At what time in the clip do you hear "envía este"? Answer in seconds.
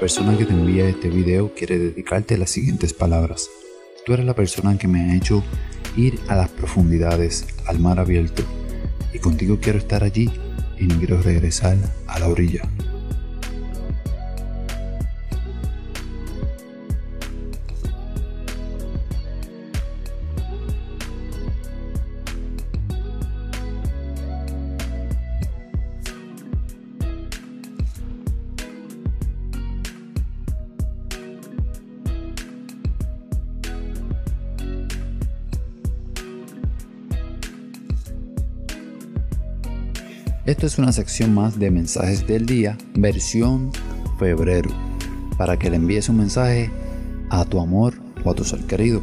0.54-1.10